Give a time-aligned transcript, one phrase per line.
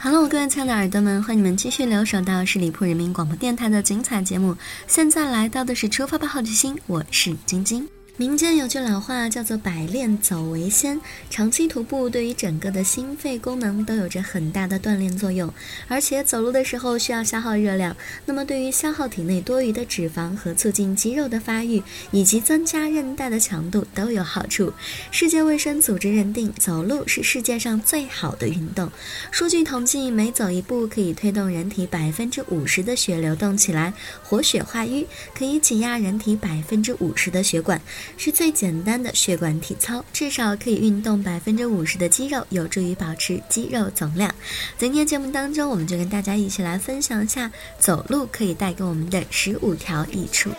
[0.00, 4.56] Hello，各位亲爱的耳朵们，欢迎你们继续留守到十里铺人民广播电台的精彩节目。
[4.86, 7.84] 现在来到的是出发吧好奇心，我是晶晶。
[8.18, 11.00] 民间有句老话叫做“百练走为先”，
[11.30, 15.48] 长期徒步对于整个的心肺功能都有着很大的锻炼作用，
[15.86, 17.96] 而且走路的时候需要消耗热量，
[18.26, 24.72] 那么对于消耗体内多余的脂肪和促进肌肉的发育，以及增加韧带的强度都有好处。
[25.12, 28.90] 世界卫生组织认定，走路是世界上最好的运动。
[29.30, 33.94] 数据统计，每走一步可以推动人体百分之五十的血流动起来，
[34.24, 37.80] 活血化瘀，可以挤压人体百分之五十的血管。
[38.16, 44.34] 是最简单的血管体操，至少可以运动百分之五十的肌肉，有助于保持肌肉总量。
[44.76, 50.50] 今天节目当中，我们就跟大家一起来分享一下走路可以带给我们的十五条益处。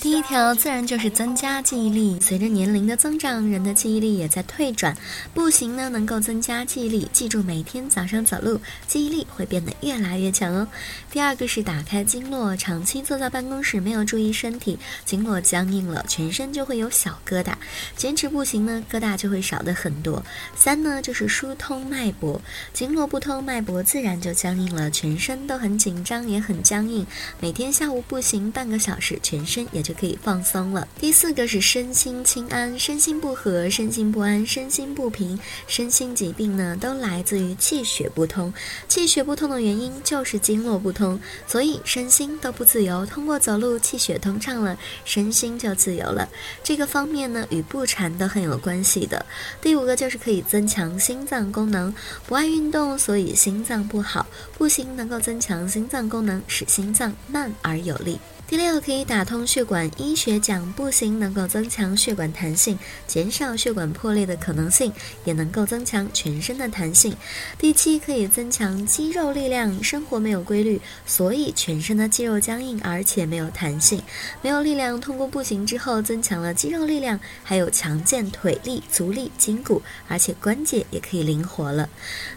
[0.00, 2.18] 第一条自然就是增加记忆力。
[2.20, 4.96] 随着年龄的增长，人的记忆力也在退转。
[5.34, 7.08] 步行呢，能够增加记忆力。
[7.12, 10.68] 记住，每天早上走路，记忆力会变得越来越强哦。
[11.10, 12.56] 第二个是打开经络。
[12.56, 17.54] 长期坐在办公室，没有注意身体，经络僵硬了，全身就会有小疙瘩。
[17.96, 20.24] 坚持步行呢，疙瘩就会少的很多。
[20.54, 22.40] 三呢，就是疏通脉搏。
[22.72, 27.06] 经络不通，脉搏自然就僵硬了，全身都很紧张，也很僵硬。
[27.40, 30.86] 每天下午步行半个小时，全身也就可以放松了。
[31.00, 38.52] 第四个是身心清安，身心不和、身心不安、身心不平，身心疾病呢，都来自于气血不通。
[38.86, 43.06] 气血不通的原因就是经络不通，所以身心都不自由。
[43.06, 46.28] 通过走路，气血通畅了，身心就自由了。
[46.62, 49.24] 这个方面呢，与步禅都很有关系的。
[49.62, 51.94] 第五个就是可以增强心脏功能，
[52.26, 54.26] 不爱运动，所以心脏不好。
[54.58, 58.18] 步行能够增强心脏功能，使心脏慢而有力。
[58.46, 59.90] 第六，可以打通血管。
[59.96, 64.92] 医学讲，步行能够增强血管弹性，减少血管破裂的可能性，
[65.24, 67.16] 也能够增强全身的弹性。
[67.58, 69.82] 第七，可以增强肌肉力量。
[69.82, 74.00] 生活没有规律，所以全身的肌肉僵硬，而且没有弹性，
[74.42, 75.00] 没有力量。
[75.00, 81.88] 通过步行之后，增强了肌肉力量，还有强健腿力、足力、筋骨，而且关节也可以灵活了。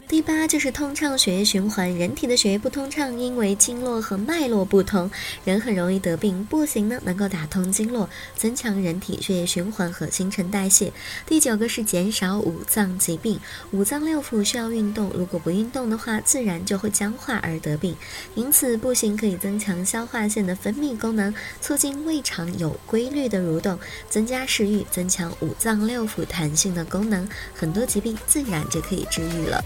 [0.07, 1.93] 第八，就是通畅血液循环。
[1.93, 5.11] 人体的血液不通畅，因为经络和脉络不同，
[5.43, 5.96] 人很容易。
[5.99, 10.91] 得病步行呢，能够打通经络，增强人体血液循环和新陈代谢。
[11.25, 13.39] 第九个是减少五脏疾病，
[13.71, 17.95] 五脏六腑需要运动，如果不运动的话，自然就会僵化而得病。
[18.35, 23.79] 因此，步行可以增强消化腺的分泌功能，促进胃肠有规律的蠕动，
[24.09, 29.63] 增加食欲，增强五脏六腑弹性的功能，很多疾病自然就可以治愈了。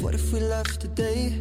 [0.00, 1.32] What if we left today?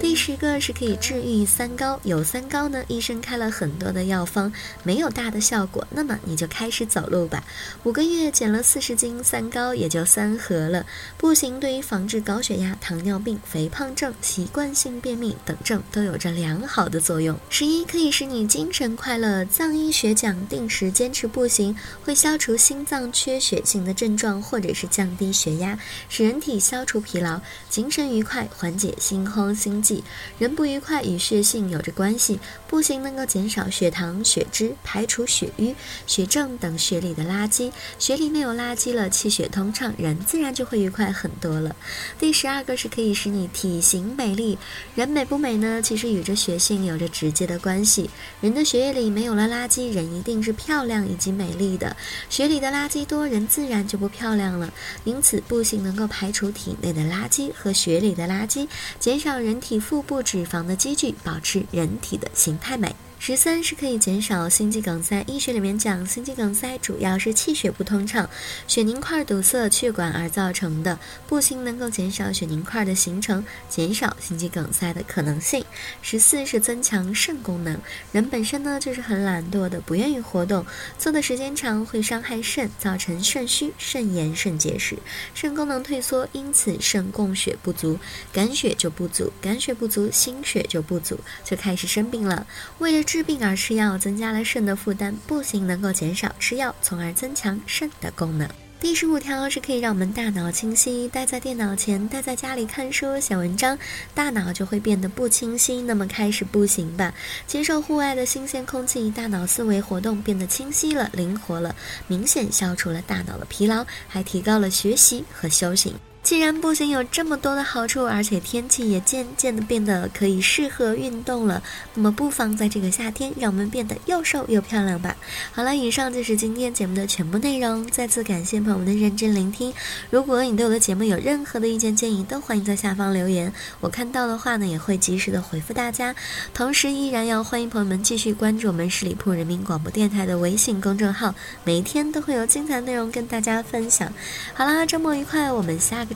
[0.00, 7.44] 第十个是可以治愈三高，有三高呢，医生开了很多的药方，没有大的效果，那么你就开始走路吧。
[7.84, 10.84] 五个月减了四十斤，三高也就三合了。
[11.16, 17.38] 步行对于防治高血压、糖尿病、肥胖症、习惯性便秘等症都有着良好的作用。
[17.48, 25.78] 十一可以使你精神快乐，藏医学讲定时坚持步行会消除心脏缺血性的症状，或者是降低血压，
[26.08, 28.94] 使人体消除疲劳，精神与愉快，缓解。
[28.98, 30.02] 心慌心悸，
[30.38, 32.40] 人不愉快与血性有着关系。
[32.66, 35.74] 步行能够减少血糖、血脂，排除血瘀、
[36.06, 37.70] 血症等血里的垃圾。
[37.98, 41.76] 血里没有垃圾了，气血通畅，人自然就会愉快很多了。
[42.18, 44.58] 第十二个是可以使你体型美丽。
[44.94, 45.80] 人美不美呢？
[45.82, 48.08] 其实与这血性有着直接的关系。
[48.40, 51.94] 人的血液里没有了垃圾，人一定是漂亮以及美丽的。
[52.30, 54.72] 血里的垃圾多，人自然就不漂亮了。
[55.04, 58.68] 因此，步行能够排除体内的垃圾和血里里的垃圾。
[58.98, 62.94] 减少人体腹部脂肪的积聚，保持人体的形态美。
[63.18, 65.24] 十三是可以减少心肌梗塞。
[65.26, 68.28] 医学里面讲，心肌梗塞主要是气血不通畅、
[68.68, 70.96] 血凝块堵塞血管而造成的。
[71.26, 75.64] 步行能够减少血凝块的形成，减少心肌梗塞的可能性。
[76.02, 77.80] 十四是增强肾功能。
[78.12, 80.64] 人本身呢就是很懒惰的，不愿意活动，
[80.96, 84.96] 坐的时间长会伤害肾，造成肾虚、肾炎、肾结石，
[85.34, 87.98] 肾功能退缩，因此肾供血不足，
[88.32, 92.46] 肝血就不足，肝血不足，心血就不足，就开始生病了。
[92.78, 95.16] 为了治病而吃药，增加了肾的负担。
[95.26, 98.46] 步行能够减少吃药，从而增强肾的功能。
[98.78, 101.08] 第十五条是可以让我们大脑清晰。
[101.08, 103.76] 待在电脑前，待在家里看书写文章，
[104.14, 105.80] 大脑就会变得不清晰。
[105.80, 107.14] 那么开始步行吧，
[107.46, 111.74] 接受户外的新鲜空气，大脑思维活动变得清晰了、灵活了，
[112.06, 115.94] 明显消除了大脑的疲劳，还提高了学习和修行。
[116.26, 121.62] 既然步行有这么多的好处，而且天气也渐渐的变得可以适合运动了，
[121.94, 125.14] 那么不妨在这个夏天，让我们变得又瘦又漂亮吧。
[125.52, 127.86] 好了，以上就是今天节目的全部内容。
[127.86, 129.72] 再次感谢朋友们的认真聆听。
[130.10, 136.12] 如果你对我的节目有任何的意见建议，都欢迎在下方留言，我看到的话呢，也会及时的回复大家。
[136.52, 141.32] 同时，依然要欢迎朋友们继续关注我们十里铺人民广播电台的微信公众号，
[141.62, 144.12] 每一天都会有精彩内容跟大家分享。
[144.54, 146.15] 好啦，周末愉快，我们下个。